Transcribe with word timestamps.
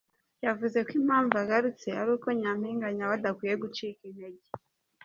Yavuze 0.45 0.77
ko 0.85 0.91
impamvu 0.99 1.33
agarutse 1.43 1.87
ari 2.01 2.09
uko 2.15 2.27
Nyampinga 2.39 2.87
nyawe 2.95 3.13
adakwiye 3.17 3.53
gucika 3.63 4.01
intege. 4.09 4.47